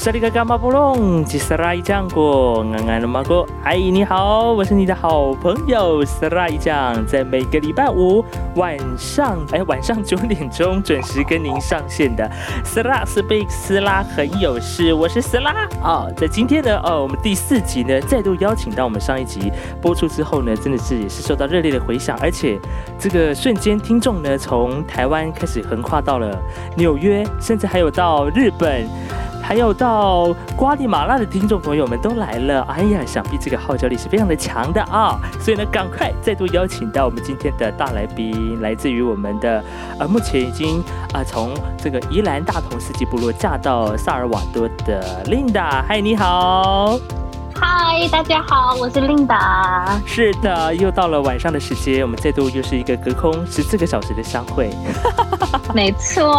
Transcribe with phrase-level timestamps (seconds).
[0.00, 8.24] 哎吼，萨利嘎嘎马布隆，吉斯拉伊酱过，安安的马哥，阿姨你好，我是你的好朋友斯拉伊酱，在每个礼拜五
[8.56, 12.26] 晚上，哎晚上九点钟准时跟您上线的
[12.64, 19.52] 斯拉斯贝斯拉很有事，我是斯拉啊，在今天呢，哦，我们第四集呢，再度邀请到我们上一集。
[19.82, 22.58] 播出之后呢，真的是也是受到热烈的回响，而且
[22.98, 26.38] 这个瞬间听众呢，从台湾开始横跨到了
[26.74, 28.88] 纽约，甚至还有到日本。
[29.50, 35.18] 还有到瓜地马拉的听众朋友们都来了，哎呀，想必这个号召力是非常的强的啊！
[35.40, 39.60] 所以呢，赶快再度邀请到我们今天的大来宾，来自于我们的
[39.98, 40.80] 呃，目前已经
[41.12, 47.19] 啊从这个宜兰大同四季部落嫁到萨尔瓦多的 Linda，嗨，你好。
[47.62, 50.00] 嗨，大家好，我是琳达。
[50.06, 54.70] 是的，又到了晚上的时间，我们再度又是一个隔空十四个小时的相会。
[55.74, 56.32] 没错。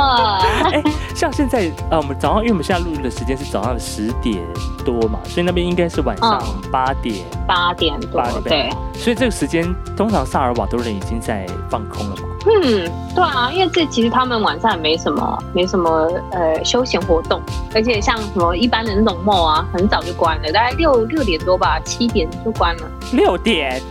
[0.64, 0.82] 哎，
[1.14, 4.44] 像现在呃，我们早上，因为我们现在录的时间是早上的十点
[4.84, 6.42] 多嘛，所以那边应该是晚上
[6.72, 7.24] 八点。
[7.48, 8.20] 八点多。
[8.44, 8.72] 对。
[8.96, 9.64] 所以这个时间，
[9.96, 12.24] 通常萨尔瓦多人已经在放空了嘛？
[12.46, 17.42] 嗯，对啊，因为这其实他们晚上也没什么，没什么呃休闲活动，
[17.76, 22.84] 而且像什么一般的那种 mall 啊，很早就关了，大概六六点多吧，七点就关了。
[23.14, 23.82] 六点？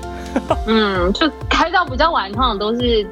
[0.67, 3.07] 嗯，就开到比较晚，通常都是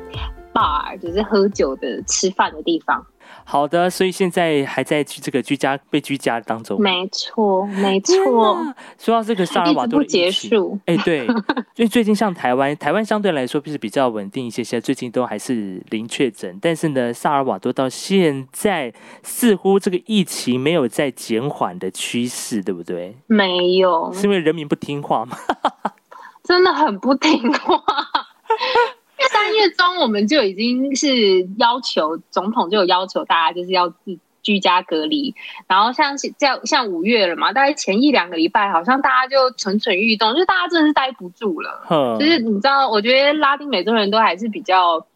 [0.52, 3.04] bar，就是喝酒的、吃饭的地方。
[3.50, 6.78] 好的，所以现在还在这个居家被居家当中。
[6.78, 8.58] 没错，没错。
[8.98, 10.78] 说到这个萨尔瓦多不结束。
[10.84, 11.24] 哎，对，
[11.76, 16.58] 因为最近像台湾，台湾相对来说是比较稳定一些，现在最近都还是零确诊。
[16.60, 23.16] 但是呢，萨尔瓦多到现在似乎这个疫情没有在减缓的趋势，对不对？
[23.28, 25.38] 没有，是因为人民不听话吗？
[26.44, 27.82] 真的很不听话。
[29.94, 31.08] 中我们就已经是
[31.58, 35.34] 要求总统就有要求大家就是要自居家隔离，
[35.66, 41.84] 然后像像像五月了嘛，大概前一两个礼拜好像大家就蠢蠢欲动，就大家真的是待不住了。
[42.18, 45.06] 就是你知道，我觉得拉丁美洲人都还是比较。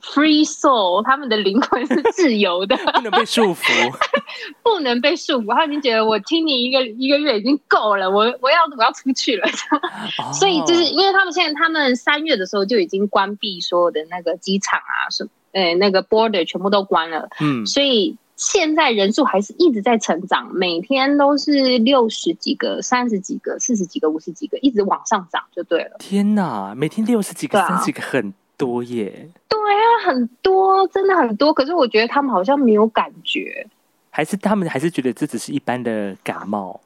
[0.00, 3.92] Free soul，他们的灵魂是自由的， 不能被束缚，
[4.62, 5.52] 不能被束缚。
[5.52, 9.48] 他已经觉得我听你一个一个月已经够了，我我要我要出去了。
[10.32, 17.28] 所以就是因为他们现在，他们三月的时候就已经关闭所有的那个机场啊，什呃那个 border 全部都关了。
[17.40, 25.96] 嗯，所以现在人数还是一直在成长，每天都是六十几个、三十几个、四十几个、五十几个，一直往上涨就对了。
[25.98, 29.30] 天哪，每天六十几个、三十几个，很多耶。
[29.48, 31.54] 对啊，很多，真的很多。
[31.54, 33.66] 可是我觉得他们好像没有感觉，
[34.10, 36.80] 还是他们还是觉得这只是一般的感冒。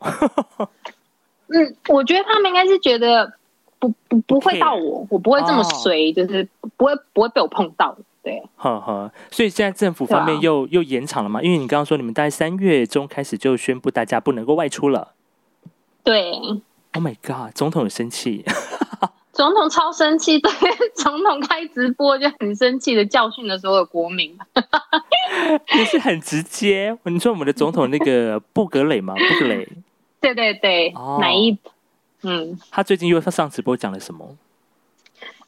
[1.49, 3.33] 嗯，我觉得他们应该是觉得
[3.79, 6.47] 不不不会到我，我不会这么随，就是
[6.77, 7.97] 不会不会被我碰到。
[8.23, 9.13] 对，呵呵。
[9.31, 11.43] 所以现在政府方面又又延长了嘛？
[11.43, 15.15] 因为你刚刚说你们大概三月中开始就宣布大家不能够外出了。
[16.05, 16.33] 对。
[16.95, 17.55] Oh my god！
[17.55, 18.45] 总统有生气。
[19.33, 20.51] 总统超生气， 对，
[20.95, 24.37] 总统开直播就很生气的教训了所有国民，
[25.75, 26.97] 也是很直接。
[27.05, 29.15] 你说我们的总统那个布格雷吗？
[29.15, 29.67] 布格雷，
[30.21, 31.57] 对对对，哪一？
[32.23, 34.37] 嗯，他最近又他上直播讲了什么？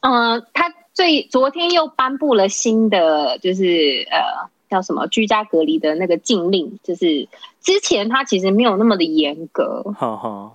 [0.01, 7.29] 嗯，他最昨天又颁布了新的，就是呃，叫什么居家隔离的那个禁令，就是
[7.61, 9.83] 之前他其实没有那么的严格。
[9.97, 10.51] 哈哈。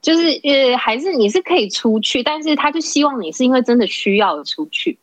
[0.00, 4.98] 就是呃，还是你是可以出去，但是他就希望你是因为真的需要出去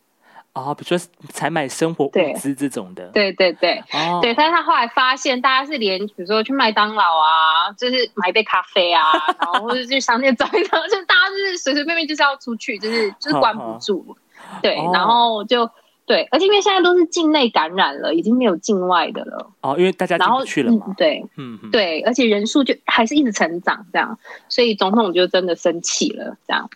[0.54, 3.08] 啊，比如说采买生活物资这种的。
[3.08, 3.84] 对对对，
[4.22, 4.34] 对。
[4.34, 9.02] 但是他后来发现，大家是连比如说去麦当劳啊，就是买一杯咖啡啊，
[9.40, 14.16] 然后或者去商店找一找， 就大家就是随随便便就是要出去，就是就是关不住。
[14.62, 15.70] 对，然后就。
[16.06, 19.52] 对，而且因为现在都是境内感染了，已经没有境外的了。
[19.62, 20.94] 哦，因为大家然后去了嘛。
[20.96, 26.70] 对，嗯，对，而且人数就还是一直成长，这样，所以总统就真的生气了，这样。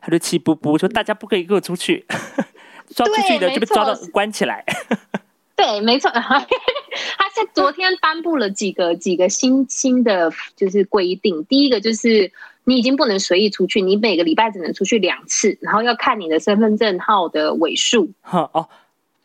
[0.00, 2.06] 他就气不不说大家不可以给我出去，
[2.94, 4.64] 抓出去的就被抓到关起来。
[5.56, 6.08] 对，没错。
[6.14, 12.30] 他在昨天颁布了几个几个新新的就是规定，第一个就是。
[12.70, 18.12] 你已经不能随意出去，你每个礼拜只能出去两次，然后要看你的身份证号的尾数。
[18.20, 18.68] 哈哦，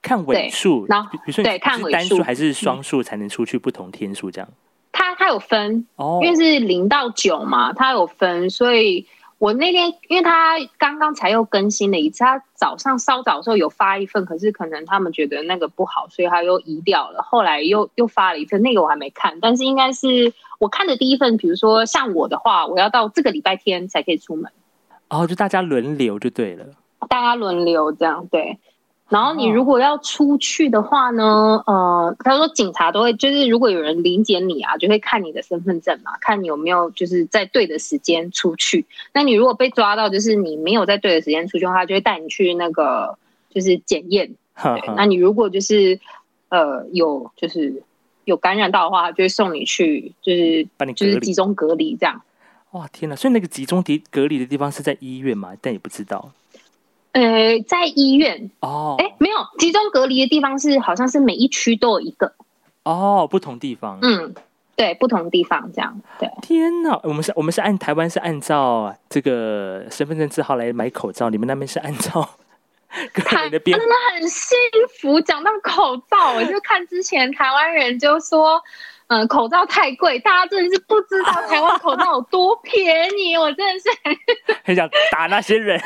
[0.02, 4.50] 看尾数，然后比如说对看尾数还是双数才能出去不同天数这样。
[4.92, 9.06] 它它有分哦，因为是零到九嘛，它有分，所以。
[9.46, 17.22] 我那天，因为他刚刚才又更新了一次，他早上稍早的时候有发一份，可是可能他们觉得那个不好，所以他又移掉了。
[17.22, 21.38] 后来又又发了一份，那个我还没看，但是应该是我看的第一份。
[21.38, 24.52] 比如说像我的话，我要到这个礼拜天才可以出门。
[25.10, 26.66] 哦，就大家轮流就对了。
[27.08, 28.58] 大家轮流这样对。
[29.08, 38.86] 然后你如果要出去的话呢，呃，他说警察都会，就是如果有人临检你啊，就会看你的身份证嘛，看你有没有就是在对的时间出去。
[39.14, 43.18] 那你如果被抓到，就是你没有在对的时间出去的话，就会带你去那个
[43.50, 44.34] 就是检验。
[44.96, 46.00] 那你如果就是
[46.50, 47.84] 呃有就是
[48.24, 51.34] 有感染到的话，就会送你去就是把你就是集。
[51.34, 52.22] 中隔离这样。
[52.72, 53.16] 哇，天哪！
[53.16, 55.54] 所以那个集中隔隔离的地方是在医院吗？
[55.62, 56.32] 但也不知道
[57.16, 58.98] 呃，在医院，哦。
[59.00, 62.34] 哎，没有集中隔离的地方是好像是每一区都有一个，
[62.84, 64.00] 哦，不同地方。
[64.02, 64.36] 嗯，
[64.76, 66.30] 对，不同地方这样，对。
[66.42, 67.00] 天哪！
[67.04, 72.30] 我们是，我们是按台湾是按照这个身份证字号来买口罩，你们那边是按照
[73.14, 74.58] 个台人的编真的很幸
[75.00, 75.22] 福。
[75.22, 78.62] 讲到口罩，我就看之前台湾人就说，
[79.08, 83.38] 嗯、口罩太贵，大家真的是不知道台湾口罩有多便宜。
[83.38, 84.18] 我真的是很
[84.66, 85.82] 很想打那些人。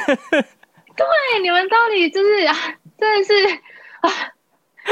[1.00, 2.56] 对你们到底就是啊
[3.00, 3.34] 真的是
[4.01, 4.12] 啊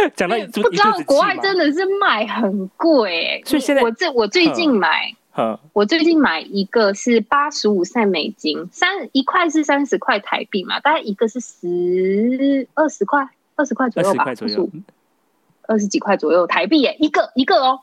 [0.16, 5.14] 讲到不知道国外真的是卖很贵、欸，所以现在我这我最近买。
[5.40, 14.70] 嗯，我最近买一个是八十五块美金，三一块是三十块台币嘛，大概一个是十二十块，二十块左右吧，十左右
[15.68, 17.82] 二十几块左右台币耶，一个一个哦，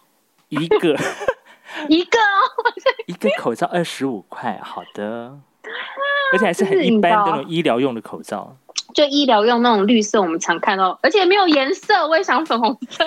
[0.48, 0.96] 一个。
[1.88, 2.74] 一个哦，
[3.06, 5.38] 一个口罩二十五块，好的，
[6.32, 8.56] 而且还是很一般那种医疗用的口罩。
[8.92, 13.04] 就医疗用那种绿色，我们常看到，而且没有颜色，我也想粉红色。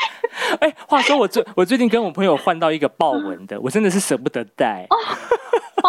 [0.60, 4.86] 哎，话说我最我最近跟我朋友换到一个豹纹的，我真的是舍不得戴。
[4.90, 5.88] 哦，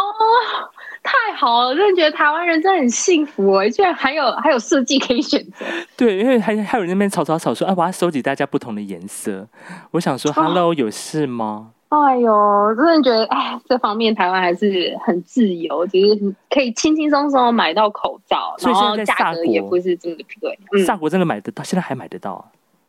[1.03, 5.65] 太好了，真的觉得台湾人真的很幸福哎，居然还有还有设计可以选择。
[5.97, 9.45] 对，因为还还有人那边吵吵吵说，哎、我要收集大家不同的颜色。
[9.91, 11.71] 我想说、哦 h e l l o 有事吗？
[11.91, 20.57] 哎呦，真的觉得，哎，这方面台湾还是很自由，就是可以轻轻松松买到口罩，然后价格也不是这么贵。
[20.71, 22.45] 嗯，萨国真的买得到，现在还买得到啊。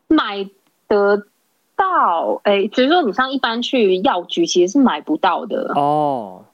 [0.07, 0.49] 买
[0.87, 1.21] 得
[1.75, 5.73] 到，哎，只是说你像一般去药局，其实是买不到的。
[5.75, 6.45] 哦，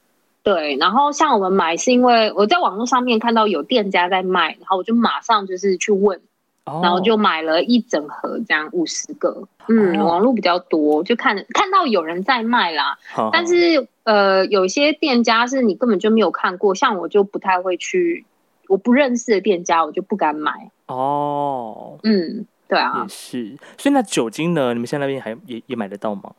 [0.42, 6.22] 对，然后像我们买是因为我在网络上面看到有店家在卖，然后我就马上就是去问，
[6.68, 9.48] 哦然后就买了一整盒，这样五十个。
[9.68, 12.98] 嗯，哦网络比较多，就看看到有人在卖啦。
[13.12, 18.24] 好但是呃，有些店家是你根本就没有看过，像我就不太会去，
[18.68, 20.70] 我不认识的店家，我就不敢买。
[20.86, 23.56] 哦，嗯，对啊也，是。
[23.76, 24.72] 所以那酒精呢？
[24.72, 26.32] 你们现在那边还也也买得到吗？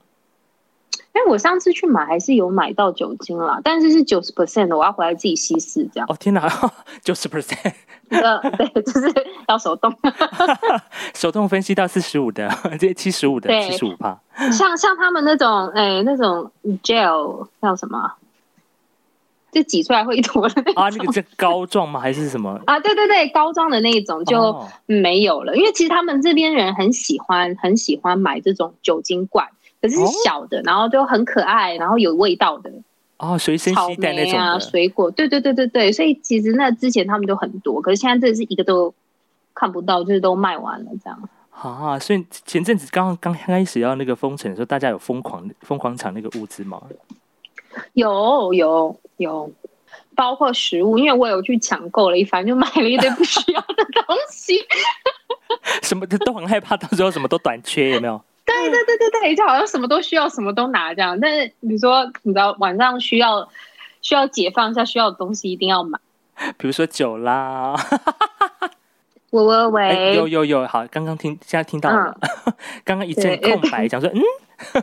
[1.15, 6.07] 因为我上次去买还是有买到酒精啦，但是是九十 percent 的，我要回来自己稀释这样。
[6.09, 6.47] 哦，天哪，
[7.03, 7.73] 九十 percent，
[8.09, 9.13] 呃，对，就是
[9.47, 9.93] 要手动。
[11.15, 14.19] 手动分析到四十五的， 这七十五的，七十五帕。
[14.51, 16.51] 像像他们那种，哎、那种
[16.83, 18.13] gel 叫什么？
[19.51, 21.99] 就挤出来会一坨的那种啊，那个是膏状吗？
[21.99, 22.61] 还是什么？
[22.67, 29.47] 啊，对对对，膏状的那一种就哦没有了，因为其实他们这边人很喜欢很喜欢买这种酒精罐，
[29.81, 32.71] 可是小的，然后就很可爱，然后有味道的
[33.17, 34.59] 哦，随身携带那种啊。
[34.59, 38.93] 水果，对对对对对，所以其实那之前他们都很多，可是现在这是一个都
[39.53, 41.29] 看不到，就是都卖完了这样。
[41.51, 46.81] 啊，所以前阵子刚刚开始要那个封城的时候，大家有疯狂疯狂抢那个物资吗？
[47.93, 49.51] 有有有，
[50.15, 54.57] 包括食物，因为我有去抢购了一番，就买了一堆不需要的东西。
[55.83, 58.21] 什么的都很害怕，到时候什么都短缺，有没有？
[58.49, 61.19] 对对对对对，就好像什么都需要，什么都拿这样。
[61.19, 63.49] 但是比如说，你知道晚上需要
[64.01, 65.99] 需要解放一下需要的东西，一定要买。
[66.57, 67.75] 比如说酒啦，
[69.31, 72.17] 喂喂喂，有喂，有有，好，刚刚听，现在听到了，
[72.85, 74.21] 刚刚一阵空白，讲说，嗯，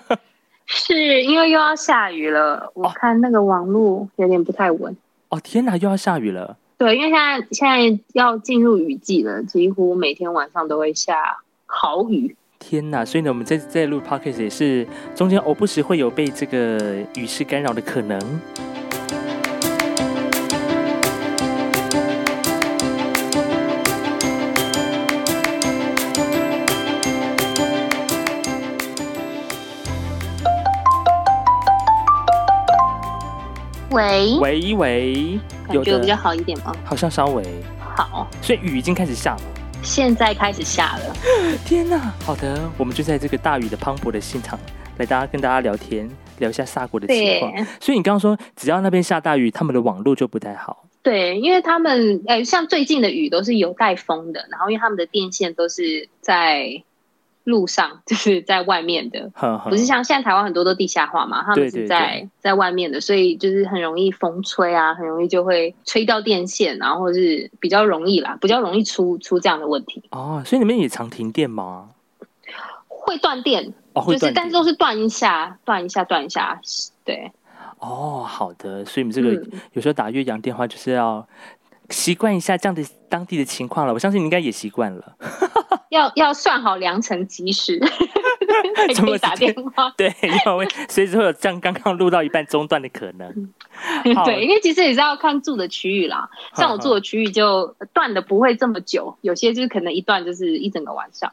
[0.66, 4.96] 是因为又要下雨了，我看那个网络有点不太稳。
[5.30, 12.36] 哦天哪，又要下雨了，对，因为现在现在要进入雨季了，几乎每天晚上都会下好雨。
[12.58, 13.04] 天呐！
[13.04, 18.18] 所以呢，我们在在录 podcast 也是中间偶不时会有被这个雨势干扰的可能。
[33.90, 36.74] 喂，喂喂，有感觉比较，好一点吗？
[36.84, 37.42] 好像稍微，
[37.78, 39.55] 好，所以雨已经开始下了。
[39.86, 41.16] 现在开始下了。
[41.64, 42.12] 天呐！
[42.24, 44.58] 好的，我们就在这个大雨的磅礴的现场，
[44.98, 47.52] 来大家跟大家聊天，聊一下萨国的情况。
[47.80, 50.88] 所以你刚刚说，只要那边下大雨，他们的网络就不太好。
[51.02, 56.82] 对，因为他们诶、像最近的雨都是有带风的，然后因为他们的电线都是在
[57.46, 59.30] 路上， 就是在外面的，
[59.70, 70.02] 不是像现在台湾很多都地下化嘛，他们是在在外面的，所以就是很容易风吹啊，很容易就会吹掉电线，然后是比较容易啦，比较容易出出这样的问题。
[70.10, 71.90] 哦，所以你们也常停电吗？
[72.88, 76.60] 会断电，就是但是都是断一下，断一下，断一下，
[77.04, 77.30] 对。
[77.78, 79.34] 哦，好的，所以你们这个
[79.72, 81.28] 有时候打越洋电话就是要
[81.90, 83.92] 习惯一下这样的当地的情况了。
[83.92, 85.16] 我相信你应该也习惯了。
[85.90, 87.78] 要要算好良辰吉时，
[88.96, 89.90] 可以打电话。
[89.96, 93.32] 对，因为随时会有像刚刚录到一半中断的可能。
[94.24, 96.28] 对，因为其实也是要看住的区域啦。
[96.54, 101.32] 像我住的区域就断的不会这么久，有些就是可能一断就是一整个晚上，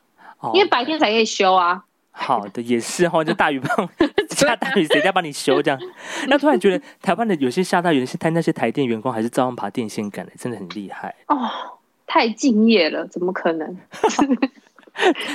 [0.54, 1.84] 因为白天才可以修啊。
[2.16, 3.90] 好的， 也是哈，就大雨帮
[4.30, 5.80] 下大雨，谁家帮你修这样？
[6.28, 11.50] 那突然觉得 台湾的有些下大雨，是他那些台电员工还是照样爬电线杆的，真的很厉害哦，
[12.08, 13.76] 太敬业了，怎么可能？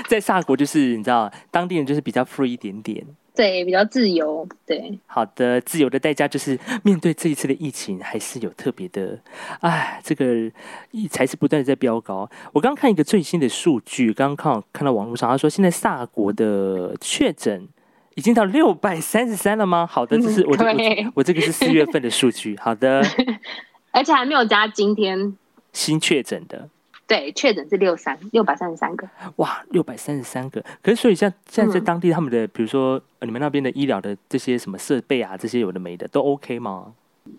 [0.07, 3.05] 在萨国就是你知道，当地人就是比较 free 一点点。
[3.39, 4.45] 对，比较自由。
[4.67, 9.17] 对，好的，自由的代价就是面对这一次的疫情，还是有特别的。
[9.61, 10.51] 哎，这个
[10.91, 12.29] 疫才是不断的在飙高。
[12.53, 17.69] 我刚看一个最新的数据，刚刚看看到网络上，他说现在萨国的确诊
[18.17, 19.87] 已经到六百三十三了吗？
[19.87, 22.57] 好的，这是我我我这个是四月份的数据。
[22.61, 23.01] 好的，
[23.93, 25.37] 而且还没有加今天
[25.73, 26.69] 新确诊的。
[27.09, 29.09] 对，确诊是六三六百三十三个。
[29.37, 30.63] 哇，六百三十三个！
[30.83, 36.93] 可是，所以像现在在当地，他们的比如说你们那边的医疗的这些什么设备啊，这些有的没的都 OK 吗？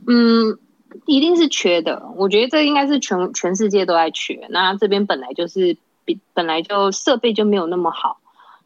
[0.08, 0.58] 嗯，
[1.06, 2.04] 一定是缺的。
[2.16, 4.48] 我觉得这应该是全全世界都在缺。
[4.50, 8.20] 那这边本来就是比本来就设备就没有那么好，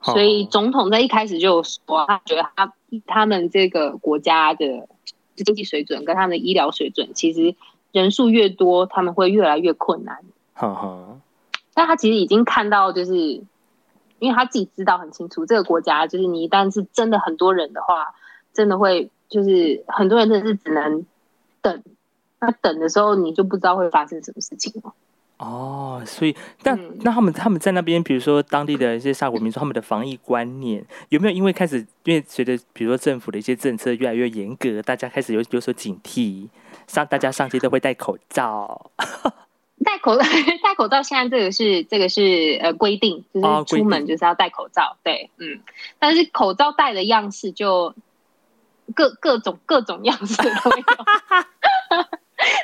[0.04, 2.72] 所以总统在一开始就说，他觉得他
[3.06, 4.88] 他们这个国家的
[5.36, 7.56] 经济水准跟他们的医疗水准，其实
[7.92, 10.20] 人数越多，他们会越来越困难。
[10.54, 11.20] 哈哈，
[11.74, 13.16] 但他其实已经看到，就是
[14.20, 18.14] 因为他自己知道很清楚，这个国家就是你一旦是真的很多人的话，
[18.54, 21.06] 真的会就是很多人真的是只能
[21.62, 21.84] 等。
[22.40, 24.94] 那等的时候，你就不知道会发生什么事情了。
[25.38, 36.50] 哦，所以但那他们他们在那边，比如说当地的一些沙国民族，他们的防疫观念有没有因为开始因为随着比如说政府的一些政策越来越严格，大家开始有有所警惕，
[36.86, 38.92] 上大家上街都会戴口罩。
[39.84, 40.18] 戴口
[40.64, 44.98] 戴口罩，现在这个是这个是呃规定，就是出门就是要戴口罩。
[45.04, 45.62] 对，嗯，
[46.00, 47.94] 但是口罩戴的样式就
[48.96, 50.84] 各各种各种样式都有。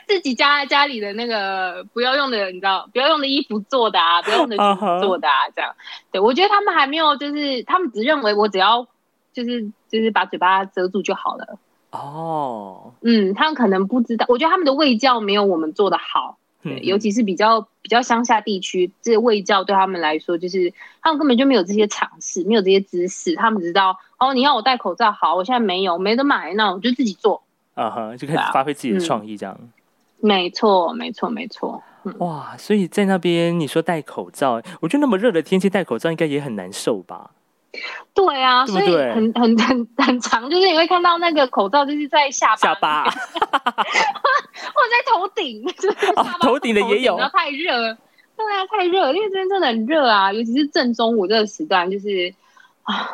[0.08, 5.74] 自己家家里的那个不要用的，你知道，不要用的衣服做的啊，不要用的衣服做的啊，这样。
[6.12, 8.88] 对我觉得他们还没有，就是他们只认为我只要
[9.32, 11.58] 就是就是把嘴巴遮住就好了。
[11.92, 16.38] 哦，嗯，他们可能不知道，我觉得他们的卫教没有我们做的好。
[16.62, 27.42] 对，尤其是比较比较乡下地区，这卫教对他们来说，就是他们根本就没有这些常识，没有这些知识，他们知道哦，你要我戴口罩，好，我现在没有，没得买，那我就自己做。
[27.76, 29.58] 啊哈，就开始发挥自己的创意，这样。
[30.20, 31.82] 没错，没错，没错。
[32.18, 37.32] 哇，所以在那边你说戴口罩，我觉得那么热的天气戴口罩应该也很难受吧？
[38.14, 43.06] 对啊，所以很很很很长，就是你会看到那个口罩就是在下巴，下巴，
[44.90, 45.98] 在头顶， 就是
[46.42, 47.18] 头顶的也有。
[47.32, 47.98] 太热，
[48.36, 52.34] 对啊，太热，因为这边真的很热啊，尤其是正中午这个时段，就是
[52.84, 53.10] 啊，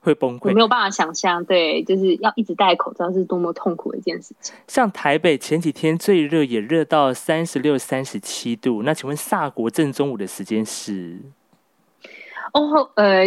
[0.00, 0.48] 会崩溃。
[0.48, 4.54] 我没有办法想象，对，就是要一直戴口罩是多么痛苦的一件事情。
[4.68, 11.18] 像台北前几天最热也热到三十六、三十七度，那请问萨国正中午的时间是？
[12.52, 13.24] 哦，呃，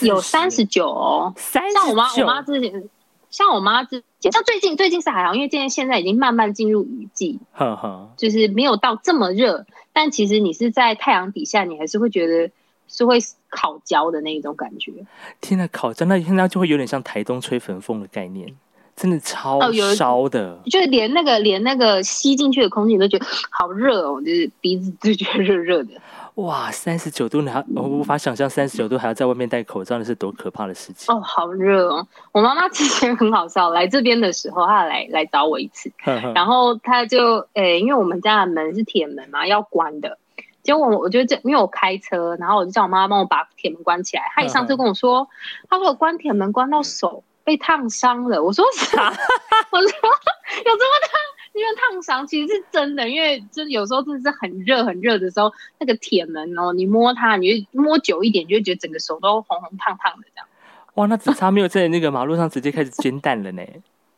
[0.00, 2.88] 有三十九哦，像我妈，我妈之前，
[3.32, 12.52] 像我妈之前，像最近最近是还好，因为现在现在已经慢慢进入雨季，呵呵，就是没有到这么热，但其实你是在太阳底下，你还是会觉得
[12.88, 14.92] 是会烤焦的那一种感觉。
[15.40, 18.54] 天呐，烤焦，那现在就会有点像台东吹焚风的概念，
[18.94, 19.58] 真的超
[19.96, 25.92] 烧的，就是连那个连那个吸进去的空气都觉得好热哦，就是鼻子就觉得热热的。
[26.36, 31.20] 哇，三十九度，你还我无法想象三十九度还要在外面戴口罩，那是多可怕的事情哦！
[31.20, 32.06] 好热哦！
[32.32, 35.92] 我妈妈之前很好笑，来这边的时候，她来来找我一次，
[36.34, 40.18] 然后她就诶，因为我们家的门是铁门嘛，要关的。
[40.62, 44.22] 结果我我就这，因为我开车，然后我就叫我妈妈帮我把铁门关起来。
[44.34, 45.28] 她一上车跟我说，
[45.68, 48.42] 她说我关铁门关到手被烫伤了。
[48.42, 49.12] 我说啥？
[49.70, 49.86] 我说
[50.64, 51.20] 有这么烫？
[51.54, 60.46] 因为烫伤其实是真的，因为就有时候真的是很热很热的时候，那个铁门哦，你摸它，你就摸久一点，就会觉得整个手都红红烫烫的这样。
[60.94, 63.62] 哇，那只差没有在那个马路上直接开始煎蛋了呢。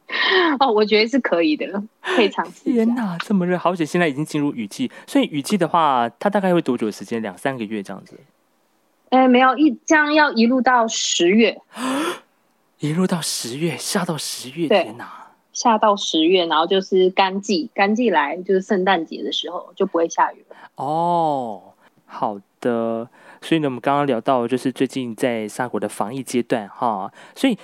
[0.60, 2.64] 哦，我觉得是可以的，可以尝试。
[2.64, 3.84] 天哪，这么热，好险！
[3.84, 7.20] 现在已经进入雨季，所以雨季的话，它大概会多久的时间？
[7.20, 8.18] 两三个月这样子。
[9.08, 11.60] 哎，没有一这样要一路到十月，
[12.78, 15.23] 一路到十月，下到十月，对天哪！
[15.54, 20.56] 下到十月，然后就是干季，干季来就是圣诞节的时候就不会下雨了。
[20.76, 21.62] 哦，
[22.04, 23.08] 好的。
[23.40, 27.54] 所以呢，我们刚刚聊到就是最近在萨国的防疫阶段哈，所以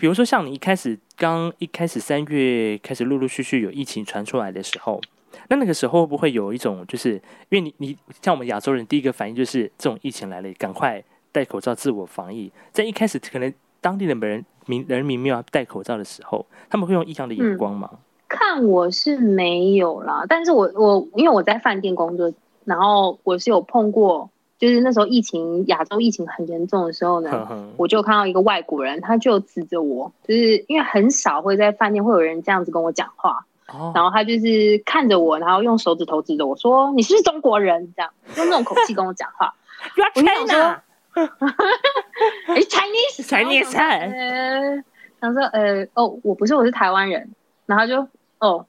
[0.00, 5.00] 比如说像你一开始刚一开始三月开始陆陆续续有疫情传出来的时候，
[5.48, 11.00] 那那个时候会不会有一种就是因为你你像我们亚洲人第一个反应就是这种疫情来了，赶快
[11.30, 17.90] 戴口罩自我防疫，在一开始可能当地的人民人民没有戴口罩的时候，他们会用异样的眼光吗？
[18.28, 22.30] 看我是没有啦，但是我我因为我在饭店工作，
[22.64, 39.54] 然后我是有碰过，就是那时候疫情亚洲疫情很严重的时候呢，呵呵我就看到一个外国人，他就指着我，就是因为很少会在饭店会有人这样子跟我讲话，哦然后他就是看着我，然后用手指头指着我说：“你是不是中国人？”这样用那种口气跟我讲话。
[39.96, 40.82] 我就想 China，
[42.46, 44.82] 哎，Chinese Chinese
[45.20, 47.28] 想说呃哦，我不是，我是台湾人，
[47.66, 48.06] 然后就
[48.38, 48.64] 哦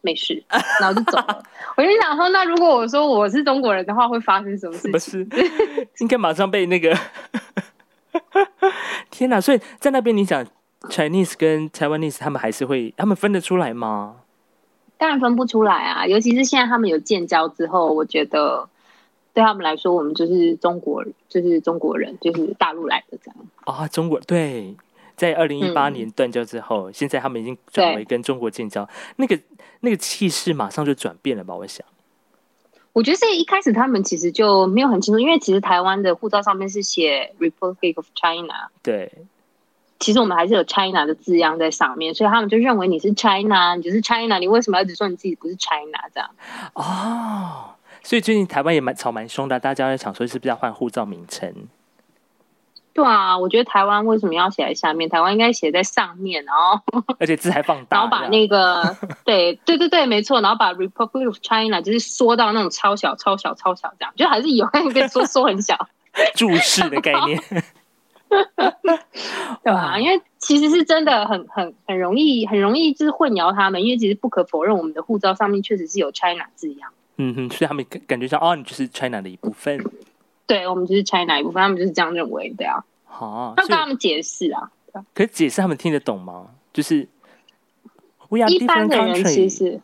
[0.00, 0.42] 没事，
[0.80, 1.42] 然后就走了。
[1.76, 4.98] 我就想说，那如果我说我是中国人的话，会发生什么事情？
[5.00, 5.26] 事？
[5.98, 6.96] 应该马上被那个，
[9.10, 9.40] 天哪！
[9.40, 10.44] 所以在那边你想
[10.82, 14.16] Chinese 跟 Taiwanese，他们还是会，他们分得出来吗？
[14.96, 18.68] 当然分不出来啊，尤其是现在他们有建交之后，我觉得
[19.38, 23.36] 对他们来说，我们就是中国，就是中国人，就是大陆来的这样。
[23.66, 24.74] 啊，中国对，
[25.14, 29.38] 在二零一八嗯年断交之后，现在他们已经转为跟中国建交，那个
[29.78, 31.54] 那个气势马上就转变了吧？
[31.54, 31.86] 我想，
[32.92, 39.12] 我觉得这一开始他们其实就没有很清楚，因为其实台湾的护照上面是写 Republic of China，对，
[40.00, 46.28] 其实我们还是有 China 的字样在上面，所以他们就认为你是 China，你就是 China，你为什么要一直说你自己不是 China 这样？
[46.74, 47.76] 哦，
[48.08, 51.52] 所以最近台湾也蛮吵蛮凶的，大家在想说是不是要换护照名称？
[52.94, 55.10] 对啊，我觉得台湾为什么要写在下面？
[55.10, 56.80] 台湾应该写在上面，然后
[57.20, 65.76] 而且字还放大，然后把那个对对对对，没错，然后把 Republic of China 就是缩到那种超小、超小、超小这样，就还是有那个缩缩很小，
[66.34, 67.38] 注释的概念，
[69.62, 69.98] 对吧？
[69.98, 76.90] 因为其实是真的很很很容易很容易就是混淆他们，因为其实不可否认，我们的护照上面确实是有 China 字样。
[77.20, 79.84] 嗯哼，所以他们感感觉上哦，你就是 China 的一部分，
[80.46, 82.84] 对，我们就是 China 一部分，他们就是这样认为的啊。
[83.04, 84.70] 好、要所以跟他们解释啊。
[85.12, 86.50] 可是解释他们听得懂吗？
[86.72, 87.08] 就是
[88.48, 89.80] 一般的人其实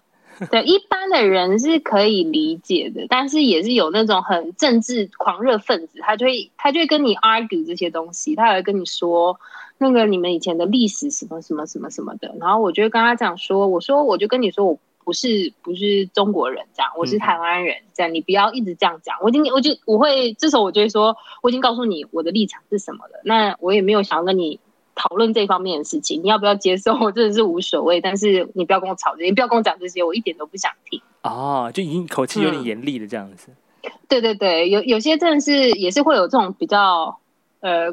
[0.49, 9.41] 对一般的人是可以理解的，但是也是有那种很政治狂热分子，他就会他就会跟你 argue 这些东西，他还会跟你说
[9.79, 14.79] 那个你们以前的历史什么什么什么什么的，然后我就会跟他讲说，我说我就跟你说我。
[15.05, 19.17] 不是不是中国人这样，我是嗯台湾人这样，你不要一直这样讲。
[19.21, 23.21] 我已经我就我会这时候我就会说，我已经告诉你我的立场是什么了。
[23.25, 24.59] 那我也没有想要跟你
[24.95, 26.95] 讨论这方面的事情，你要不要接受？
[26.95, 31.01] 我真的是无所谓，但是你不要跟我吵这些，你不要跟我讲这些，我一点都不想听。
[31.23, 33.49] 哦，就已经口气有点嗯严厉的这样子。
[34.09, 37.19] 对对对，有有些真的是也是会有这种比较
[37.61, 37.93] 呃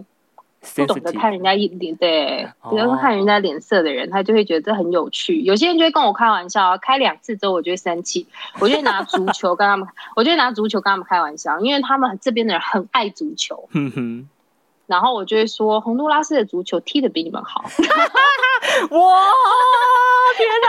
[0.76, 2.70] 不懂得看人家脸，对，哦。
[2.70, 5.42] 比较看人家脸色的人，他就会觉得这很有趣。
[5.42, 8.28] 有些人就会跟我开玩笑啊，开两次之后我就会生气，
[8.62, 13.68] 我就会拿足球跟他们，我就会拿足球跟他们开玩笑，因为他们这边的人很爱足球，
[14.86, 17.64] 然后我就会说洪都拉斯的足球踢得比你们好。
[18.92, 19.14] 哇，
[20.38, 20.68] 天哪！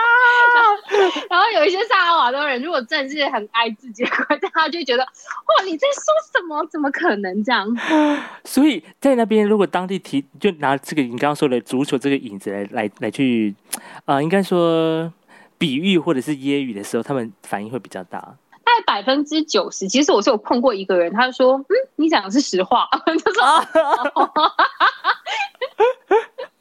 [1.31, 6.65] 然后有一些萨尔瓦多人，如果真的是很爱自己的国家，他就觉得哇，你在说什么？
[6.71, 7.67] 怎么可能这样？
[8.45, 13.55] 所以在那边，如果当地提就拿这个你刚刚说的足球这个影子来来来去，
[14.05, 15.13] 呃，应该说
[15.59, 18.37] 比喻或者是揶揄的时候，他们反应会比较大。
[18.65, 23.23] 大概百分之九十，其实我是有碰过一个人，他就说：“嗯，你讲的是实话。”他说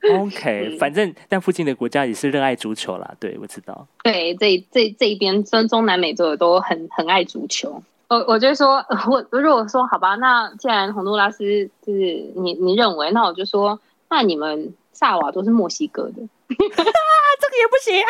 [0.09, 3.87] OK，嗯反正但附近的国家也是热爱足球啦，对我知道。
[4.03, 11.99] ：“对，这这这一边中中南美洲的都很很爱足球。”我我就说， 我如果说好吧，那既然洪都拉斯就是
[12.35, 16.15] 你你认为，那我就说，那你们萨瓦都是墨西哥的，
[16.49, 18.09] 这个也不行啊！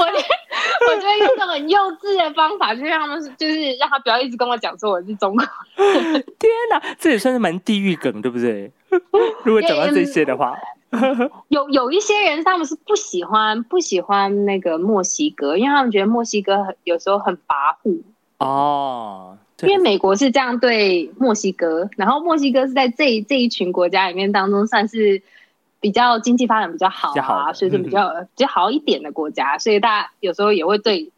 [0.00, 0.18] 我就
[0.90, 5.44] 我就会用这种很幼稚的方法，就让他们就是让他不要一直跟我讲说我是中国
[5.76, 8.72] 天哪，这也算是蛮地狱梗，对不对？
[9.44, 10.56] 如果讲到这些的话，
[11.48, 18.02] 有有一些人他们是不喜欢不喜欢那个墨西哥，因为他们觉得墨西哥很有时候很跋扈。
[18.38, 25.22] 哦，因为美国是这样对墨西哥，然后墨西哥是在这这一群国家里面当中算是
[25.80, 31.10] 比较经济发展比较好啊，以是比较、比较好一点的国家，所以大家有时候也会对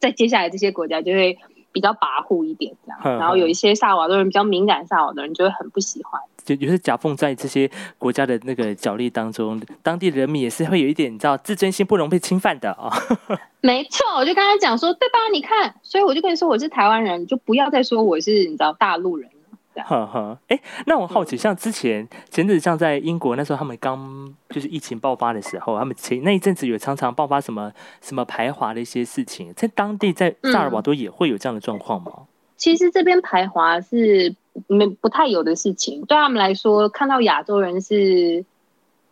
[0.00, 1.38] 在接下来这些国家就会
[1.72, 3.00] 比较跋扈一点这样。
[3.04, 6.20] 嗯然后有一些萨瓦多人比较敏感，萨瓦多人就会很不喜欢。
[6.44, 12.90] 就有些夹缝在这些国家的那个角力当中，当地人民也是会有一点，你知道自尊心不容被侵犯的啊、
[13.60, 15.18] 没错，我就刚才讲说，对吧？
[15.32, 19.84] 你看，所以我就跟你说我是台湾人，你就不要再说我是你知道大陆人了。
[19.84, 32.12] 呵呵，哎，那我好奇，像之前前阵子像在英国那时候，他们刚就是疫情爆发的时候，他们前那一阵子有常常爆发什么什么排华的一些事情，在当地在萨尔瓦多也会有这样的状况吗？
[32.58, 34.34] 其实这边排华是
[34.66, 38.44] 没不太有的事情，对他们来说，看到亚洲人是，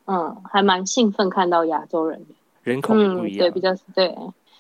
[0.07, 2.35] 嗯，还蛮兴奋看到亚洲人的。
[2.62, 4.14] 人口不嗯，一样，对，比较对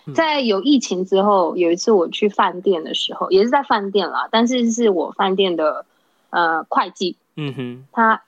[0.06, 0.14] 嗯。
[0.14, 5.84] 在有疫情之后，有一次我去饭店的时候，也是在饭店啦，但是是我饭店的
[6.30, 8.22] 呃会计，嗯哼，他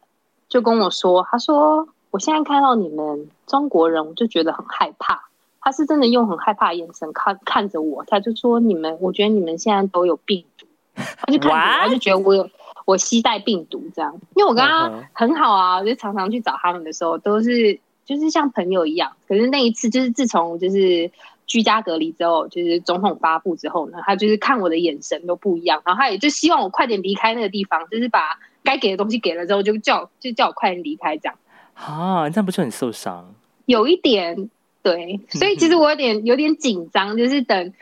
[0.48, 5.28] 就跟我说，他说我现在看到你们中国人，我就觉得很害怕。
[5.64, 10.44] 他是真的用很害怕的眼神看看着我，他就说你们，我觉得你们现在都有病毒，
[10.94, 12.48] 他就看我，他就觉得我有
[12.84, 14.12] 我携带病毒这样。
[14.36, 19.12] 因为我跟他嗯哼很好啊，我就常常去找他们的时候，都是就是像朋友一样。
[19.28, 21.10] 可是那一次，就是自从就是
[21.46, 31.34] 居家隔离之后，就是总统发布之后呢，他就是看我的眼神都不一样，然后他也就希望我快点离开那个地方，就是把该给的东西给了之后，就叫就叫我快点离开这样。
[31.74, 33.34] 啊，这样不是很受伤？
[33.66, 34.50] 有一点
[34.82, 37.72] 对，所以其实我有点有点紧张，就是等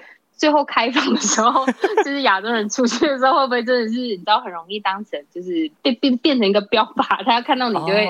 [0.40, 1.66] 最后开放的时候，
[2.02, 8.08] 就是亚洲人出去的时候，会不会真的是你知道很容易当成就是变变变成一个标靶，他要看到你就会、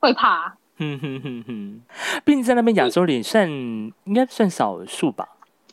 [0.00, 0.56] 会怕。
[0.78, 1.80] 哼哼哼哼，
[2.24, 5.28] 毕竟在那边亚洲人算应该算少数吧。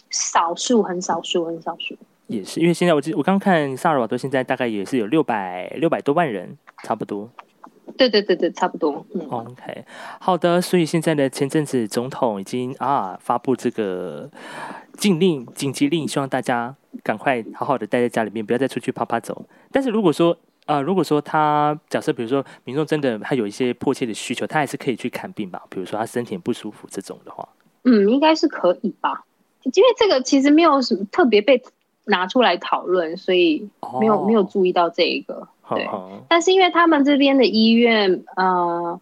[0.10, 1.96] 少数很少数很少数，
[2.28, 7.30] 也是，因为现在我记我刚看萨尔瓦多现在大概也是有六百六百多万人，差不多。
[7.98, 9.06] 对对对对，差不多。
[9.14, 9.86] 嗯，OK，
[10.20, 14.30] 好的，所以现在呢，前阵子总统已经啊发布这个
[14.98, 19.46] 禁令、紧急令，希望大家赶快好好的待在家里面，不要再出去啪啪走。
[19.72, 27.48] 但是如果说啊、如果说他假设比如说民众真的他有一些迫切的需求，他还是可以去看病吧，比如说他身体不舒服这种的话，
[27.84, 29.26] 嗯，应该是可以吧？
[29.62, 31.62] 因为这个其实没有什么特别被
[32.06, 35.48] 拿出来讨论，所以没有、哦没有注意到这一个。
[35.70, 35.88] 对
[36.28, 39.00] 但是因为他们这边的医院，呃，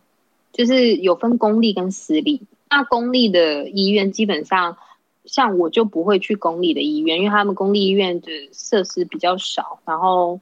[0.52, 2.42] 就是有分公立跟私立。
[2.70, 4.78] 那公立的医院基本上，
[5.26, 10.40] 像我就不会去公立的医院，因为他们公立医院的设施比较少，然后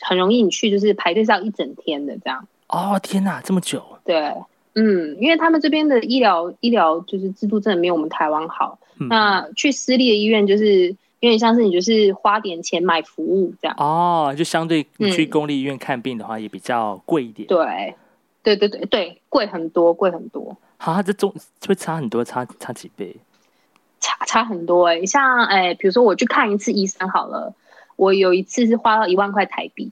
[0.00, 2.46] 很容易你去就是排队是要一整天的这样。
[2.68, 4.34] 哦天哪，这么久，对，
[4.74, 8.78] 嗯，因为他们这边的医疗医疗就是制度真的没有我们台湾好。
[9.00, 10.88] 嗯那去私立的医院就是
[11.20, 13.76] 有点像是你就是花点钱买服务这样。
[13.78, 17.46] 哦，就相对你去嗯公立医院看病的话，也比较贵一点。
[17.48, 17.94] 对，
[18.42, 20.56] 对对对对，贵很多，贵很多。
[20.78, 21.32] 啊，这中
[21.66, 23.16] 会差很多，差差几倍。
[24.00, 27.54] 差差很多哎、像哎、比如说我去看一次医生好了，
[27.96, 29.90] 我有一次是花了一万块台币，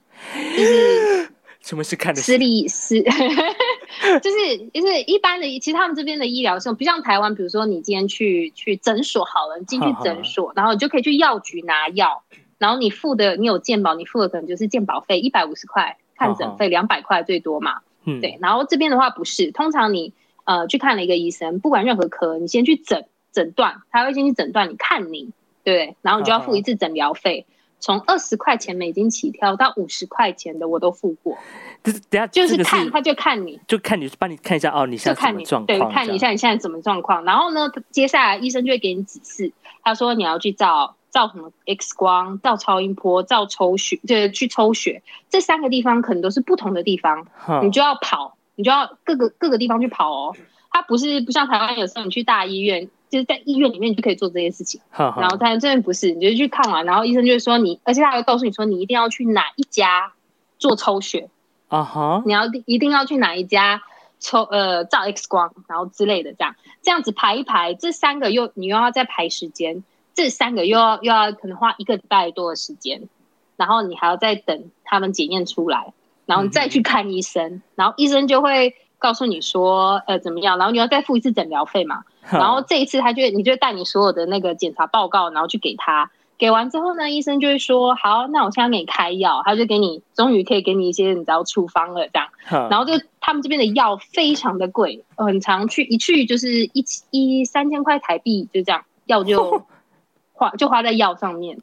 [0.57, 1.29] 就是
[1.61, 12.23] 什么是看的私立私， 就是就是一般的，其实他们这边的医疗是不像台湾，比如说你今天去去诊所好了，你进去诊所，然后你就可以去药局拿药，
[12.57, 20.13] 然后你付的你有健保，你付的可能就是健保费一百五十块，看诊费两百块最多嘛，嗯，对，然后这边的话不是，通常你
[20.45, 23.05] 呃去看了一个医生，不管任何科，你先去诊
[23.37, 25.29] 诊断，他会先去诊断你看你，
[25.63, 25.95] 对？
[26.01, 27.45] 然后你就要付一次诊疗费，
[27.79, 31.37] 从二十块钱美金起跳到五十块钱的我都付过，
[31.83, 35.77] 就是等下就是这个看他就看你，就看你帮你看一下哦，你现在什就看你么状况？
[35.79, 37.23] 对，看你一下你现在什么状况。
[37.25, 39.51] 然后呢，接下来医生就会给你指示，
[39.83, 47.27] 他说你要去照照什么 X 光、照超音波、照抽血，就是去抽血，这三个地方可能都是不同的地方。
[47.61, 50.35] 你就要跑，你就要各个各个地方去跑哦。
[50.71, 54.81] 它不是不像台湾，有时候你去大医院，就是在医院里面你就可以做这些事情。
[54.91, 60.13] 然然后在这边不是，你就去看完，然后医生就会说你，而且他还会告诉你说你一定要去哪一家
[60.59, 61.29] 做抽血，
[61.67, 63.81] 啊哈，你要一定要去哪一家
[64.19, 73.07] 抽呃照 X 光，然后之类的这样，这样子排一排，这三个又你又要再排时间，这三个又要又要可能花一个礼拜多的时间，
[73.55, 75.93] 然后你还要再等他们检验出来，
[76.25, 86.11] 然后你再去看医生，然后医生就会告诉你说呃怎么样，然后你要再付一次诊疗费嘛，然后这一次他就你就带你所有的那个检查报告，然后去给他。
[86.39, 92.27] 给完之后呢，医生就会说：“好，那我现在给你开药。”他就给你，终于可以给你一些你知道处方了，这样。
[92.47, 99.63] 然然后就他们这边的药非常的贵，呃很常去一去就是一一三千块台币，就这样，药就
[100.33, 101.57] 花就花在药上面。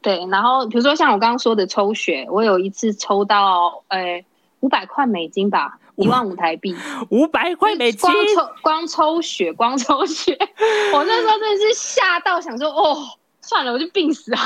[0.00, 4.24] 对，然后比如说像我刚刚说的抽血，我有一次抽到呃
[4.60, 6.74] 五百块美金吧，一万五台币，
[7.10, 10.36] 五百块美金光，抽光抽血，光抽血，
[10.94, 12.96] 我那时候真的是吓到，想说哦，
[13.40, 14.40] 算了，我就病死啊！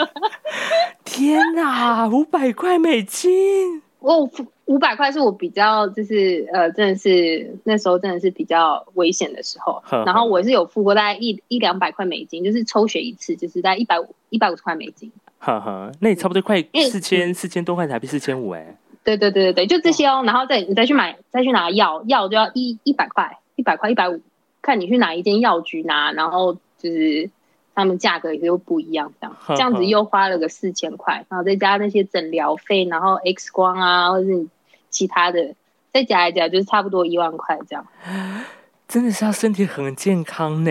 [1.04, 3.82] 天哪，五百块美金！
[4.00, 4.28] 我
[4.66, 9.82] 五百块是我比较就是呃，真的是那时候真的是比较危险的时候。
[10.04, 15.10] 然后我是有付过大概一一两百块美金，就是抽血一次，就是在一百五一百五十块美金。
[15.38, 18.76] 哈哈，那你差不多快四千四千多块台币，四千五哎。
[19.04, 20.22] 对对对对对，就这些哦。
[20.24, 24.20] 然后再你再去买再去拿药，药就要一一百块，一百块一百五，
[24.62, 27.30] 看你去哪一间药局拿，然后就是
[27.74, 34.46] 他们价格也又不一样，这样这样子又花了个四千块，然后再加那些诊疗费，然后 X 光啊，或者是
[34.90, 35.54] 其他的，
[35.92, 37.86] 再加一加就是差不多一万块这样。
[38.86, 40.70] 真的是要身体很健康呢，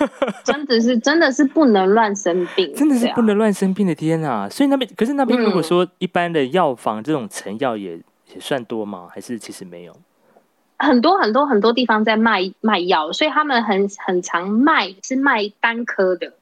[0.44, 4.48] 真的是真的是不能乱生病，真的是不能乱生病的天啊！
[4.48, 7.96] 所以那边可是那边如果说一般的药房这种成药也
[8.32, 9.08] 也算多吗？
[9.10, 9.96] 还是其实没有？
[10.78, 16.34] 很多很多很多地方在卖卖药，所以他们很很常卖是卖单颗的，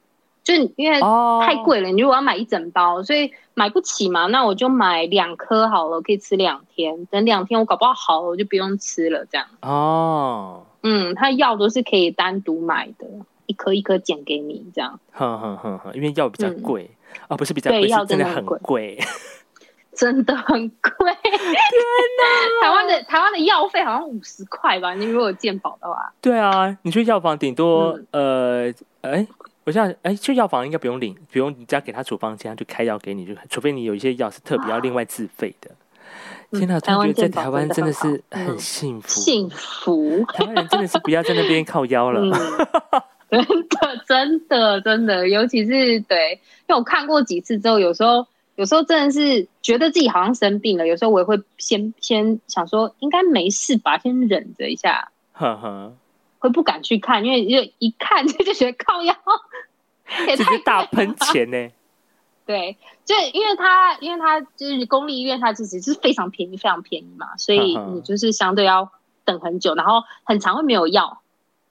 [0.45, 1.01] 就因为
[1.41, 10.67] 太贵了，你如果要买一整包，所以买不起嘛，那我就买两颗好了，可以吃两天，等两天我搞不好好了，我就不用吃了，这样哦。
[10.83, 13.07] 嗯，他药都是可以单独买的，
[13.47, 15.01] 一颗一颗捡给你这样。
[15.13, 16.91] 哼哼哼哼，因为药比较贵
[17.27, 18.99] 啊，不是比较贵，药真的很贵，
[19.95, 21.13] 真的很贵。
[21.23, 24.93] 天哪，台湾的台湾的药费好像五十块吧？
[24.93, 26.13] 你如果健保的话。
[26.21, 29.27] 对啊，你去药房顶多呃，哎，
[29.65, 35.71] 我现在哎，去药房应该不用领，不用你只要给他处方签，他就开药给你，就除非你有一些药是特别要另外自费的。
[36.53, 36.79] 天哪！
[36.79, 40.25] 突然觉得在台湾真的是很幸福，幸福。
[40.35, 42.21] 台湾人真的是不要在那边靠腰了，
[43.29, 45.29] 真的，真的，真的。
[45.29, 48.25] 尤其是对，因为我看过几次之后，有时候，
[48.55, 50.87] 有时候真的是觉得自己好像生病了。
[50.87, 55.93] 有时候我也会先先想说，应该没事吧，先忍着一下，呵呵，
[56.39, 59.13] 会不敢去看，因为就一看 就觉得靠腰，
[60.37, 61.71] 直接大喷钱呢。
[62.47, 68.91] 对，就因为他，因为他就是公立医院，它其实是非常便宜，非常便宜嘛，所以你就是相对要
[69.25, 71.23] 等很久，然后很长会没有药。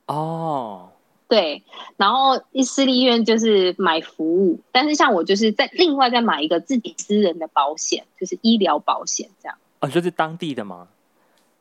[0.08, 0.90] 哦，
[1.28, 1.62] 对，
[1.96, 9.56] 然后私立医院就是买服务，但是像我就是在另外再买一个自己私人的保险，就是医疗保险这样。
[9.80, 10.88] 哦，就是当地的吗？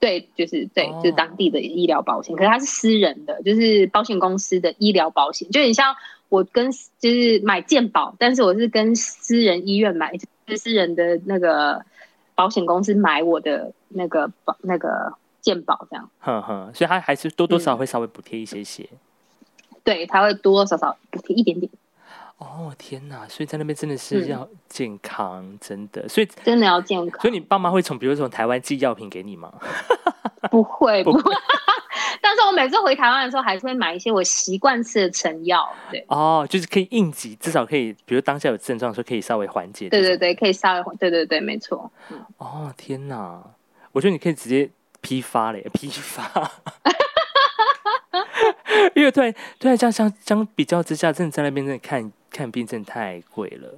[0.01, 5.95] 对，就是对，就是当地的医疗保险，可是它是私人的，就是保险公司的医疗保险，就很像。
[6.33, 11.85] 我跟就是买健保，但是我是跟私人医院买，就是私人的那个
[12.35, 16.09] 保险公司买我的那个保那个健保这样。
[16.21, 18.89] 哼哼，所以他还是多多少会稍微补贴一些些。
[19.85, 21.71] 对，他会多多少少补贴一点点。
[22.39, 23.29] 哦天哪！
[23.29, 27.21] 所以在那边真的是要健康，真的，所以真的要健康。
[27.21, 29.53] 所以你爸妈会从比如从台湾寄药品给你吗？
[30.51, 31.35] 不会，不会。
[32.25, 36.03] 但是我每次回台湾的时候，还是会买一些我习惯吃的成药，对。
[36.07, 39.89] 哦，就是可以应急，至少可以，比如当下有症状的时候，可以稍微缓解。
[39.89, 41.91] 对对对，可以稍微，对对对，没错。
[42.39, 43.43] 哦天哪，
[43.91, 46.51] 我觉得你可以直接批发嘞， 批发。
[48.95, 53.75] 因为突然突然这样相相比较之下，真的在那边真的看看病真的太贵了，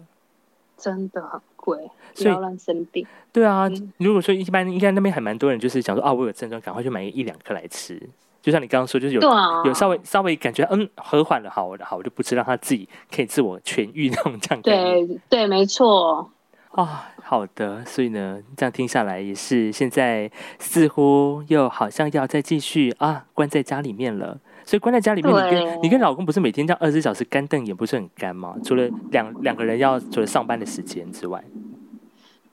[0.77, 1.79] 真的很贵，
[2.17, 3.07] 不要乱生病。
[3.33, 8.01] 对啊，如果说一般应该那边还蛮多人，就是想说啊，我有症状，赶快去买一两颗来吃。
[8.45, 9.21] 就像你刚刚说，就是有
[9.65, 14.61] 有稍微稍微感觉嗯和缓了，好，好，我就不吃，让他自己可以自我痊愈那种这样。
[14.61, 16.31] 对对，没错。
[16.73, 24.39] 啊，好的，所以呢，这样听下来也是现在似乎又好像要再继续啊，关在家里面了。
[24.67, 28.57] 所以关在家里面，你跟你跟老公不是每天这样二十四小时干瞪眼，不是很干吗？
[28.63, 31.43] 除了两两个人要除了上班的时间之外，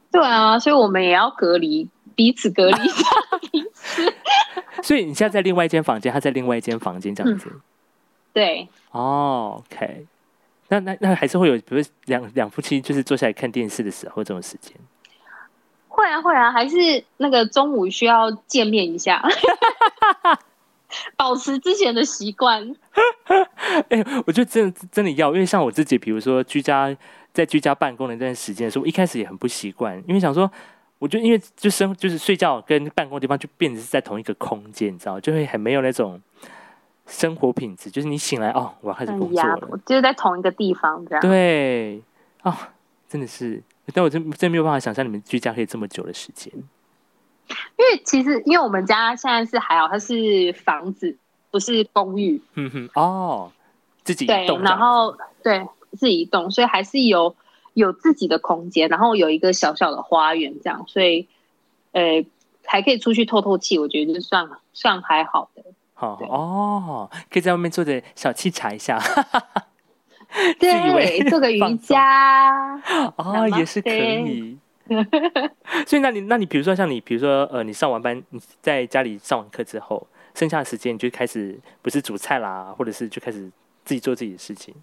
[0.09, 2.77] 对啊，所以我们也要隔离彼此隔离。
[4.83, 7.51] 所以你现在在另外一间房间，他在另外一间房间这样子。
[8.33, 8.67] 对。
[8.91, 10.05] 哦，OK。
[10.69, 14.73] 那那那还是会有，比如两两夫妻就是坐下来看电视的时候这种时间。
[15.89, 19.21] 会啊会啊，还是那个中午需要见面一下，
[21.17, 22.73] 保持之前的习惯。
[23.89, 26.95] 哎，我觉得真的真的要，因为像我自己，比如说居家
[27.33, 30.49] 在居家办公的那段时间的时候，我一开始也很不习惯，因为想说。
[31.01, 36.21] 我觉得，因为就生就是睡觉跟办公地方就变成是在同一个空间，你知道，就会很没有那种
[37.07, 37.89] 生活品质。
[37.89, 41.21] 就是你醒来哦，我要开始工作了，就是在同一个地方这样。
[41.23, 41.99] 对
[42.43, 42.69] 啊，
[43.09, 43.63] 真的是，
[43.95, 46.53] 但我真真没有办法想象你们居家可以这么久的时间。
[46.55, 51.17] 因为其实，因为我们家现在是还好，它是房子，
[51.49, 52.39] 不是公寓。
[52.53, 53.51] 嗯哼，哦，
[54.03, 57.35] 自己对，然后对自己动，所以还是有。
[57.73, 61.27] 有自己的空间，然后有一个小小的花园，这样，所以，
[61.91, 62.25] 呃，
[62.65, 65.63] 还可以出去透透气，我觉得就算算还好的。
[65.93, 68.99] 好哦，可以在外面坐着小气茶一下。
[70.59, 72.81] 对，做个瑜伽
[73.17, 74.57] 哦，也是可以。
[75.85, 83.51] 所以，那你那你比如说像你，比如说呃，你上完班，你在家里上完课之后，剩下的时间你就开始不是煮菜啦，或者是就开始
[83.85, 84.73] 自己做自己的事情。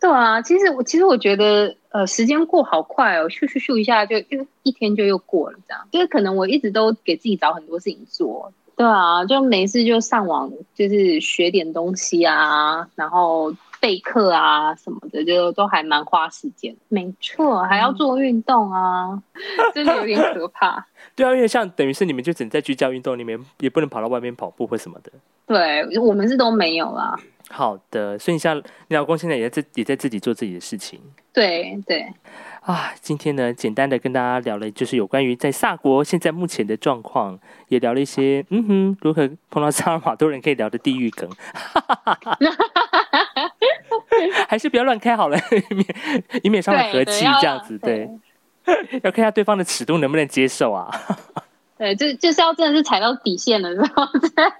[0.00, 8.52] 对啊，其实我其实我觉得呃，时间过好快哦，咻咻咻一下就就一天就又过了，这样就是可能我一直都给自己找很多事情做。
[8.76, 16.76] 对啊，就没事就上网，就是学点东西啊，然后备课啊什么的，就都还蛮花时间。
[16.88, 19.20] 没错，还要做运动啊，
[19.74, 20.86] 真的有点可怕。
[21.16, 25.10] 对啊，因为像等于是你们就只能在居家运动里面，也不能跑到外面跑步或什么的。
[25.46, 27.18] 对，我们是都没有啦。
[27.50, 28.56] 好的，所以像
[28.88, 31.00] 你老公现在也在也在自己做自己的事情。
[31.32, 32.06] 对对。
[32.62, 41.28] 啊，今天呢，简单的跟大家聊了，就是有关于在萨国现在目前的状况，也聊了一些，嗯哼，如何碰到萨尔瓦多人可以聊的地狱梗，
[44.48, 45.38] 还是不要乱开好了，
[45.70, 45.86] 以免
[46.42, 48.08] 以免伤了和气，这样子对，
[49.02, 50.90] 要看一下对方的尺度能不能接受啊。
[51.78, 54.52] 对，就就是要真的是踩到底线了，然后再。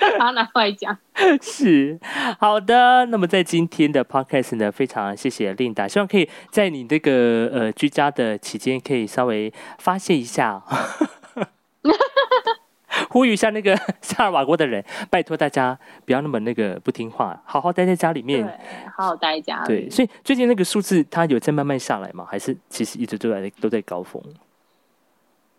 [0.00, 0.98] 把它拿出来讲，
[1.40, 1.96] 是
[2.40, 3.06] 好的。
[3.06, 10.60] 那么在今天的 podcast 呢，非常谢谢 Linda，希望可以在你这个呃居家的期间，可以稍微发泄一下，
[13.10, 18.46] 呼吁一下那个 萨尔瓦国的人，拜托大家不要那么那个不听话，好好待在家里面，
[18.96, 19.64] 好好待家。
[19.66, 22.26] 对，所以最近那个数字它有在慢慢下来吗？
[22.28, 24.22] 还是其实一直都在都在高峰？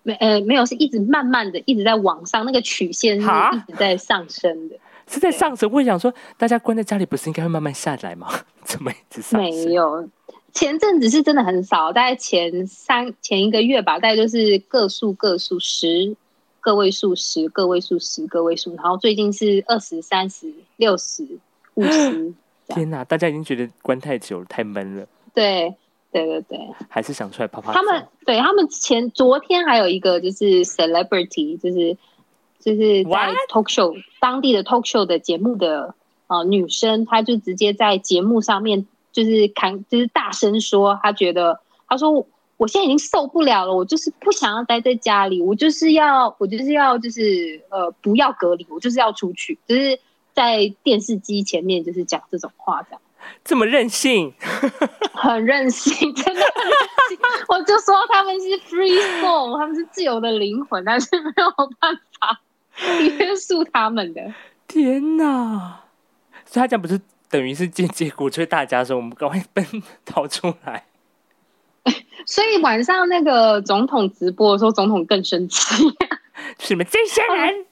[0.03, 5.69] 没呃没有，是一直慢慢的一直在往上，那个曲线是一直在上升的，是在上升。
[5.69, 8.29] 我想说，大家关在家里，不是应该会慢慢下来吗？
[8.63, 9.37] 怎么一直上？
[9.41, 10.07] 没有，
[10.53, 16.15] 前阵子是真的很少，大概前三前一个月吧，大概就是个数个数十
[16.67, 21.25] 个位数十个位数十个位数，然后最近是二十三十六十
[21.75, 22.33] 五十。
[22.67, 25.07] 天哪，大家已经觉得关太久了，太闷了。
[25.33, 25.73] 对。
[26.09, 26.57] 对对对，
[26.89, 27.73] 还是想出来泡泡。
[27.73, 31.97] 他们对他们前昨天还有一个就是 celebrity，就是
[32.59, 35.93] 就是在 talk show 当地的 talk show 的节目的
[36.27, 42.25] 呃女生，她就直接在节目上面就是看就是大声说，她觉得她说
[42.57, 49.99] 我现在已经受不了了，我就是不想要待在家里，我就是要我就是要就是呃不要隔离，我就是要出去，就是
[50.33, 53.01] 在电视机前面就是讲这种话这样。
[53.43, 54.33] 这么任性，
[55.13, 56.73] 很任性，真的很任
[57.09, 57.19] 性。
[57.49, 62.41] 我就说他们是 free soul，他们是自由的灵魂，但是没有办法
[63.19, 64.33] 约束他们的。
[64.67, 65.81] 天哪！
[66.45, 69.65] 所以他讲不是等于是间接鼓吹大家说我们赶快奔
[70.05, 70.85] 逃出来。
[72.27, 75.75] 所以晚上那个总统直播的时候，总统更生气。
[76.59, 77.65] 是你们这些人。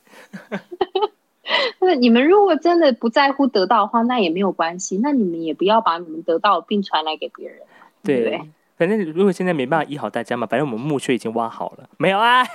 [1.79, 4.99] 那你们如果真的不在乎得到的话，那也没有关系。
[5.03, 7.59] 那你们也不要把你们得到的病传来给别人。
[8.01, 8.41] 对，
[8.77, 12.43] 反正如果现在没办法医好大家嘛，反正我们墓穴已经挖好了，没有啊？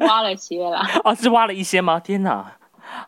[0.00, 0.82] 挖了些了。
[1.04, 2.00] 哦，是挖了一些吗？
[2.00, 2.52] 天哪！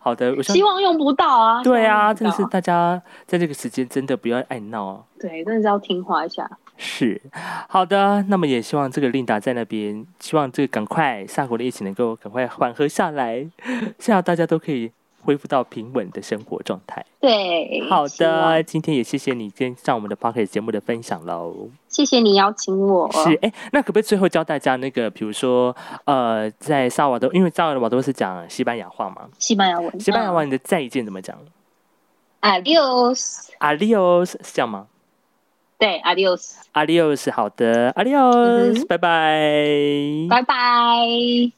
[0.01, 1.63] 好的，我希望用不到啊。
[1.63, 5.05] 对啊，真的是大家在这个时间真的不要爱闹。
[5.19, 6.49] 对，真的是要听话一下。
[6.77, 7.21] 是，
[7.69, 8.23] 好的。
[8.29, 13.47] 那么也希望这个琳达在那边，希望这个赶快萨国的疫情能够赶快缓和下来，
[13.99, 17.05] 现在大家都可以恢复到平稳的生活状态。
[17.21, 18.63] 对，好的。
[18.63, 21.69] 今天也谢谢你跟上我们的 p o c k e t 节目的分享喽。
[21.89, 23.11] 谢谢你邀请我。
[23.13, 29.29] 是，哎，那可不可以最后教大家那个，比如说，呃，在萨瓦多，因为萨瓦多是讲西班牙话嘛？
[29.39, 30.01] 西班牙文。
[30.01, 31.37] 西班牙文的再见怎么讲
[32.41, 33.49] ？Adios。
[33.59, 34.87] Adios 是这样吗？
[35.79, 41.58] 对，Adios，Adios，好的，Adios，拜拜，拜拜。